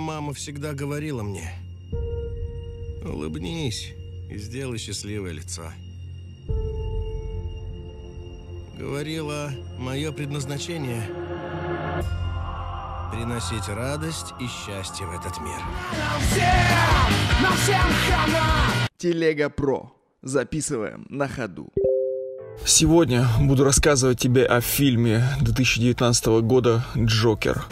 мама 0.00 0.32
всегда 0.34 0.72
говорила 0.72 1.22
мне, 1.22 1.52
улыбнись 3.04 3.92
и 4.28 4.38
сделай 4.38 4.78
счастливое 4.78 5.32
лицо. 5.32 5.70
Говорила, 8.78 9.50
мое 9.78 10.10
предназначение— 10.10 11.02
приносить 13.12 13.68
радость 13.68 14.34
и 14.40 14.46
счастье 14.46 15.06
в 15.06 15.12
этот 15.12 15.38
мир. 15.40 15.60
Телега 18.96 19.50
Про. 19.50 19.92
Записываем 20.22 21.06
на 21.08 21.28
ходу. 21.28 21.72
Сегодня 22.64 23.26
буду 23.40 23.64
рассказывать 23.64 24.20
тебе 24.20 24.44
о 24.44 24.60
фильме 24.60 25.24
2019 25.40 26.42
года 26.42 26.84
«Джокер». 26.96 27.66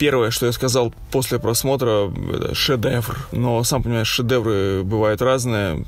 Первое, 0.00 0.30
что 0.30 0.46
я 0.46 0.52
сказал 0.52 0.94
после 1.10 1.38
просмотра, 1.38 2.10
это 2.32 2.54
шедевр. 2.54 3.18
Но, 3.32 3.62
сам 3.64 3.82
понимаешь, 3.82 4.08
шедевры 4.08 4.82
бывают 4.82 5.20
разные. 5.20 5.84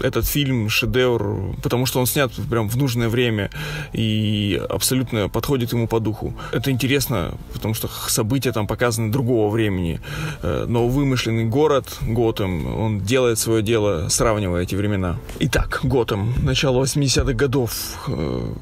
Этот 0.00 0.26
фильм 0.26 0.68
шедевр, 0.68 1.56
потому 1.62 1.86
что 1.86 1.98
он 1.98 2.04
снят 2.04 2.30
прям 2.50 2.68
в 2.68 2.76
нужное 2.76 3.08
время 3.08 3.48
и 3.94 4.60
абсолютно 4.68 5.30
подходит 5.30 5.72
ему 5.72 5.88
по 5.88 5.98
духу. 5.98 6.34
Это 6.52 6.70
интересно, 6.70 7.38
потому 7.54 7.72
что 7.72 7.88
события 8.08 8.52
там 8.52 8.66
показаны 8.66 9.10
другого 9.10 9.50
времени. 9.50 9.98
Э, 10.42 10.66
но 10.68 10.86
вымышленный 10.86 11.46
город 11.46 11.86
Готэм, 12.02 12.66
он 12.66 13.00
делает 13.00 13.38
свое 13.38 13.62
дело, 13.62 14.10
сравнивая 14.10 14.64
эти 14.64 14.74
времена. 14.74 15.16
Итак, 15.40 15.80
Готэм, 15.84 16.34
начало 16.42 16.84
80-х 16.84 17.32
годов 17.32 17.72
э, 18.08 18.52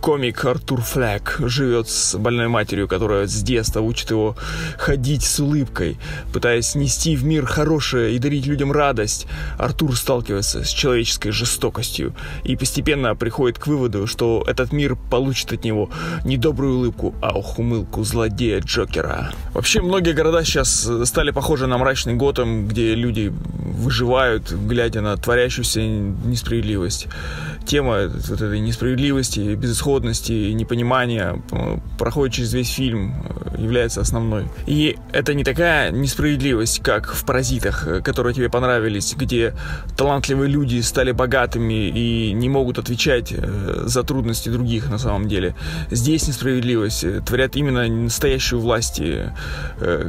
комик 0.00 0.44
Артур 0.44 0.80
Флэк 0.80 1.40
живет 1.40 1.88
с 1.88 2.16
больной 2.16 2.48
матерью, 2.48 2.88
которая 2.88 3.26
с 3.26 3.42
детства 3.42 3.80
учит 3.80 4.10
его 4.10 4.36
ходить 4.78 5.24
с 5.24 5.40
улыбкой, 5.40 5.98
пытаясь 6.32 6.74
нести 6.74 7.16
в 7.16 7.24
мир 7.24 7.46
хорошее 7.46 8.14
и 8.14 8.18
дарить 8.18 8.46
людям 8.46 8.72
радость. 8.72 9.26
Артур 9.58 9.96
сталкивается 9.96 10.64
с 10.64 10.68
человеческой 10.68 11.30
жестокостью 11.30 12.14
и 12.44 12.56
постепенно 12.56 13.14
приходит 13.14 13.58
к 13.58 13.66
выводу, 13.66 14.06
что 14.06 14.44
этот 14.46 14.72
мир 14.72 14.96
получит 15.10 15.52
от 15.52 15.64
него 15.64 15.90
не 16.24 16.36
добрую 16.36 16.78
улыбку, 16.78 17.14
а 17.20 17.36
ухмылку 17.36 18.04
злодея 18.04 18.60
Джокера. 18.60 19.32
Вообще, 19.54 19.80
многие 19.80 20.12
города 20.12 20.44
сейчас 20.44 20.88
стали 21.04 21.30
похожи 21.30 21.66
на 21.66 21.78
мрачный 21.78 22.14
Готэм, 22.14 22.68
где 22.68 22.94
люди 22.94 23.32
выживают, 23.78 24.50
глядя 24.50 25.00
на 25.00 25.16
творящуюся 25.16 25.80
несправедливость. 25.80 27.06
Тема 27.64 28.08
вот 28.08 28.40
этой 28.40 28.60
несправедливости, 28.60 29.54
безысходности 29.54 30.50
непонимания 30.52 31.40
проходит 31.98 32.34
через 32.34 32.52
весь 32.52 32.70
фильм, 32.70 33.14
является 33.58 34.00
основной. 34.00 34.46
И 34.66 34.96
это 35.12 35.34
не 35.34 35.44
такая 35.44 35.90
несправедливость, 35.90 36.82
как 36.82 37.12
в 37.12 37.24
«Паразитах», 37.24 37.86
э, 37.86 38.00
которые 38.00 38.34
тебе 38.34 38.48
понравились, 38.48 39.14
где 39.16 39.54
талантливые 39.96 40.50
люди 40.50 40.80
стали 40.80 41.12
богатыми 41.12 41.88
и 41.88 42.32
не 42.32 42.48
могут 42.48 42.78
отвечать 42.78 43.32
э, 43.36 43.82
за 43.86 44.02
трудности 44.02 44.48
других 44.48 44.88
на 44.90 44.98
самом 44.98 45.28
деле. 45.28 45.54
Здесь 45.90 46.28
несправедливость 46.28 47.24
творят 47.24 47.56
именно 47.56 47.86
настоящую 47.88 48.60
власти, 48.60 49.32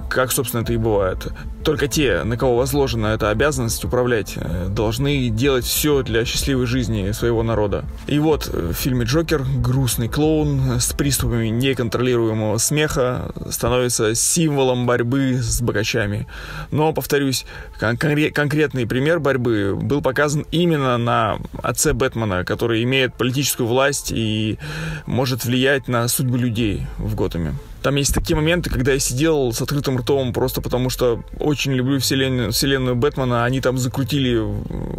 как, 0.09 0.31
собственно, 0.31 0.61
это 0.61 0.73
и 0.73 0.77
бывает. 0.77 1.27
Только 1.63 1.87
те, 1.87 2.23
на 2.23 2.37
кого 2.37 2.57
возложена 2.57 3.07
эта 3.07 3.29
обязанность 3.29 3.83
управлять, 3.83 4.37
должны 4.69 5.29
делать 5.29 5.65
все 5.65 6.03
для 6.03 6.25
счастливой 6.25 6.65
жизни 6.65 7.11
своего 7.11 7.43
народа. 7.43 7.85
И 8.07 8.19
вот 8.19 8.47
в 8.47 8.73
фильме 8.73 9.05
«Джокер» 9.05 9.43
грустный 9.57 10.07
клоун 10.07 10.79
с 10.79 10.93
приступами 10.93 11.47
неконтролируемого 11.47 12.57
смеха 12.57 13.31
становится 13.49 14.15
символом 14.15 14.85
борьбы 14.85 15.37
с 15.41 15.61
богачами. 15.61 16.27
Но, 16.71 16.93
повторюсь, 16.93 17.45
кон- 17.79 17.97
конкретный 17.97 18.85
пример 18.85 19.19
борьбы 19.19 19.75
был 19.75 20.01
показан 20.01 20.45
именно 20.51 20.97
на 20.97 21.39
отце 21.61 21.93
Бэтмена, 21.93 22.43
который 22.45 22.83
имеет 22.83 23.13
политическую 23.13 23.67
власть 23.67 24.11
и 24.13 24.57
может 25.05 25.45
влиять 25.45 25.87
на 25.87 26.07
судьбы 26.07 26.37
людей 26.37 26.87
в 26.97 27.15
Готэме. 27.15 27.53
Там 27.81 27.95
есть 27.95 28.13
такие 28.13 28.35
моменты, 28.35 28.69
когда 28.69 28.93
я 28.93 28.99
сидел 28.99 29.53
с 29.53 29.61
открытым 29.61 29.97
ртом 29.97 30.33
просто 30.33 30.61
потому, 30.61 30.89
что 30.89 31.23
очень 31.39 31.73
люблю 31.73 31.99
вселенную, 31.99 32.51
вселенную 32.51 32.95
Бэтмена. 32.95 33.45
Они 33.45 33.61
там 33.61 33.77
закрутили 33.77 34.37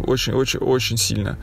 очень-очень-очень 0.07 0.97
сильно. 0.97 1.37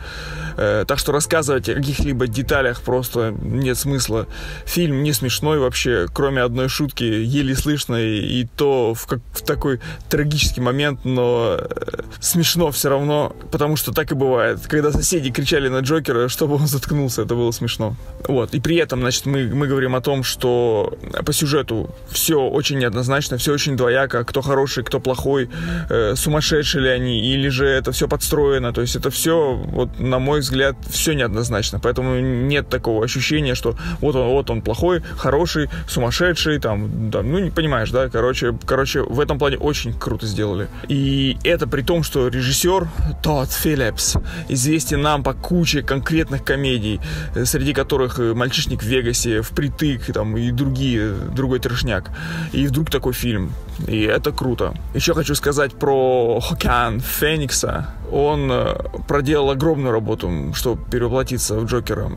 Э, 0.56 0.84
так 0.87 0.98
что 0.98 1.12
рассказывать 1.12 1.69
о 1.69 1.75
каких-либо 1.75 2.27
деталях 2.27 2.82
просто 2.82 3.34
нет 3.41 3.78
смысла. 3.78 4.27
Фильм 4.65 5.03
не 5.03 5.12
смешной 5.12 5.59
вообще, 5.59 6.06
кроме 6.12 6.43
одной 6.43 6.69
шутки, 6.69 7.04
еле 7.04 7.54
слышно, 7.54 7.97
и, 7.97 8.41
и 8.41 8.48
то 8.56 8.94
в, 8.94 9.06
как, 9.06 9.21
в 9.32 9.43
такой 9.43 9.81
трагический 10.09 10.60
момент, 10.60 11.04
но 11.04 11.56
э, 11.59 12.03
смешно 12.21 12.71
все 12.72 12.88
равно, 12.88 13.37
потому 13.53 13.77
что 13.77 13.93
так 13.93 14.10
и 14.10 14.15
бывает. 14.15 14.60
Когда 14.66 14.91
соседи 14.91 15.31
кричали 15.31 15.69
на 15.69 15.81
Джокера, 15.81 16.28
чтобы 16.38 16.56
он 16.56 16.66
заткнулся, 16.66 17.22
это 17.22 17.34
было 17.37 17.53
смешно. 17.53 17.94
Вот. 18.27 18.54
И 18.54 18.60
при 18.60 18.77
этом, 18.77 19.00
значит, 19.00 19.27
мы, 19.27 19.44
мы 19.44 19.69
говорим 19.69 19.94
о 19.94 20.00
том, 20.00 20.25
что 20.25 20.98
по 21.28 21.34
сюжету. 21.34 21.94
Все 22.11 22.41
очень 22.41 22.78
неоднозначно, 22.78 23.37
все 23.37 23.53
очень 23.53 23.77
двояко, 23.77 24.25
кто 24.25 24.41
хороший, 24.41 24.83
кто 24.83 24.99
плохой, 24.99 25.50
э, 25.91 26.15
сумасшедшие 26.16 26.84
ли 26.84 26.89
они, 26.89 27.21
или 27.21 27.50
же 27.50 27.66
это 27.66 27.93
все 27.93 28.09
подстроено, 28.09 28.72
то 28.72 28.81
есть 28.81 28.97
это 28.97 29.11
все, 29.11 29.53
вот 29.53 30.00
на 30.00 30.19
мой 30.19 30.41
взгляд, 30.41 30.77
все 30.89 31.12
неоднозначно, 31.12 31.81
поэтому 31.81 32.19
нет 32.19 32.71
такого 32.71 33.05
ощущения, 33.05 33.55
что 33.55 33.77
вот 34.00 34.16
он, 34.16 34.28
вот 34.28 34.49
он 34.49 34.62
плохой, 34.62 35.03
хороший, 35.19 35.69
сумасшедший, 35.87 36.61
там, 36.61 37.11
да, 37.11 37.22
ну 37.22 37.39
не 37.41 37.50
понимаешь, 37.50 37.91
да, 37.91 38.09
короче, 38.09 38.56
короче, 38.65 39.03
в 39.03 39.21
этом 39.21 39.39
плане 39.39 39.59
очень 39.59 39.93
круто 39.93 40.27
сделали. 40.27 40.69
И 40.89 41.37
это 41.45 41.66
при 41.66 41.83
том, 41.83 42.05
что 42.05 42.28
режиссер 42.28 42.89
Тодд 43.22 43.53
Филлипс 43.53 44.16
известен 44.49 45.03
нам 45.03 45.22
по 45.22 45.34
куче 45.34 45.83
конкретных 45.83 46.43
комедий, 46.43 47.00
э, 47.34 47.45
среди 47.45 47.75
которых 47.75 48.19
э, 48.19 48.33
«Мальчишник 48.33 48.83
в 48.83 48.87
Вегасе», 48.87 49.43
«Впритык» 49.43 50.10
там, 50.15 50.34
и 50.39 50.50
другие 50.53 51.17
другой 51.18 51.58
трешняк. 51.58 52.10
И 52.52 52.66
вдруг 52.66 52.90
такой 52.90 53.12
фильм. 53.12 53.52
И 53.86 54.02
это 54.02 54.32
круто. 54.32 54.74
Еще 54.94 55.14
хочу 55.14 55.34
сказать 55.34 55.72
про 55.72 56.40
Хокан 56.40 57.00
Феникса. 57.00 57.94
Он 58.10 58.50
э, 58.50 58.74
проделал 59.06 59.50
огромную 59.50 59.92
работу, 59.92 60.52
чтобы 60.54 60.82
перевоплотиться 60.90 61.56
в 61.56 61.66
Джокера. 61.66 62.10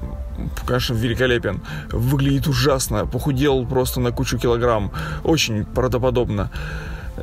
Конечно, 0.65 0.93
великолепен. 0.93 1.61
Выглядит 1.91 2.47
ужасно. 2.47 3.05
Похудел 3.05 3.65
просто 3.65 3.99
на 3.99 4.11
кучу 4.11 4.37
килограмм. 4.37 4.91
Очень 5.23 5.65
правдоподобно. 5.65 6.49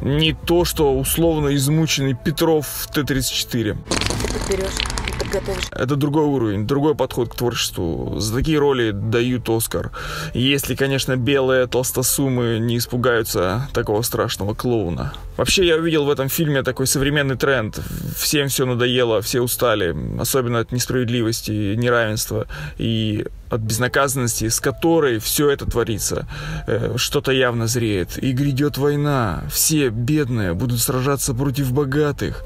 Не 0.02 0.34
то, 0.34 0.64
что 0.64 0.96
условно 0.96 1.54
измученный 1.54 2.14
Петров 2.14 2.66
в 2.66 2.86
Т-34. 2.88 3.76
Ты 3.88 4.32
подберешь 4.32 4.97
подготовишь. 5.28 5.68
Это 5.70 5.96
другой 5.96 6.24
уровень, 6.24 6.66
другой 6.66 6.94
подход 6.94 7.28
к 7.28 7.34
творчеству. 7.34 8.18
За 8.18 8.34
такие 8.34 8.58
роли 8.58 8.90
дают 8.90 9.48
Оскар. 9.48 9.90
Если, 10.34 10.74
конечно, 10.74 11.16
белые 11.16 11.66
толстосумы 11.66 12.58
не 12.58 12.78
испугаются 12.78 13.68
такого 13.72 14.02
страшного 14.02 14.54
клоуна. 14.54 15.12
Вообще, 15.36 15.66
я 15.66 15.76
увидел 15.76 16.04
в 16.04 16.10
этом 16.10 16.28
фильме 16.28 16.62
такой 16.62 16.86
современный 16.86 17.36
тренд. 17.36 17.78
Всем 18.16 18.48
все 18.48 18.66
надоело, 18.66 19.20
все 19.22 19.40
устали. 19.40 19.94
Особенно 20.18 20.60
от 20.60 20.72
несправедливости, 20.72 21.74
неравенства. 21.76 22.46
И 22.78 23.26
от 23.50 23.60
безнаказанности, 23.60 24.48
с 24.48 24.60
которой 24.60 25.19
все 25.19 25.50
это 25.50 25.66
творится. 25.66 26.26
Э, 26.66 26.94
что-то 26.97 27.32
явно 27.32 27.66
зреет. 27.66 28.19
И 28.22 28.32
грядет 28.32 28.78
война. 28.78 29.44
Все 29.50 29.88
бедные 29.88 30.54
будут 30.54 30.81
сражаться 30.81 31.34
против 31.34 31.72
богатых. 31.72 32.44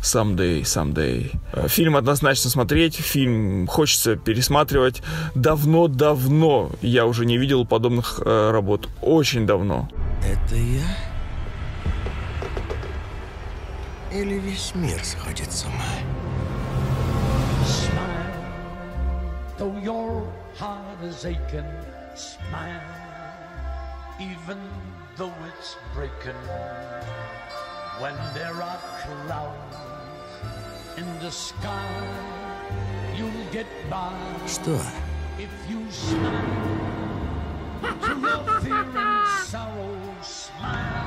Someday, 0.00 0.62
someday. 0.62 1.32
Э, 1.52 1.68
фильм 1.68 1.96
однозначно 1.96 2.50
смотреть. 2.50 2.96
Фильм 2.96 3.66
хочется 3.66 4.16
пересматривать. 4.16 5.02
Давно-давно 5.34 6.72
я 6.82 7.06
уже 7.06 7.26
не 7.26 7.38
видел 7.38 7.64
подобных 7.66 8.20
э, 8.24 8.50
работ. 8.50 8.88
Очень 9.00 9.46
давно. 9.46 9.88
Это 10.24 10.56
я? 10.56 10.82
Или 14.12 14.38
весь 14.38 14.72
мир 14.74 15.00
сходит 15.02 15.52
с 15.52 15.64
ума? 15.64 15.84
Though 19.58 19.76
your 19.82 20.43
heart 20.56 21.02
is 21.02 21.24
aching, 21.24 21.66
smile, 22.14 22.80
even 24.20 24.58
though 25.16 25.34
it's 25.48 25.76
breaking. 25.92 26.40
When 27.98 28.14
there 28.34 28.62
are 28.62 28.80
clouds 29.02 29.76
in 30.96 31.06
the 31.18 31.30
sky, 31.30 31.90
you'll 33.16 33.46
get 33.50 33.66
by. 33.90 34.14
Что? 34.46 34.78
If 35.38 35.50
you 35.68 35.90
smile, 35.90 36.94
to 37.82 38.20
your 38.20 38.60
fear 38.60 38.86
and 38.94 39.44
sorrow, 39.46 40.14
smile. 40.22 41.03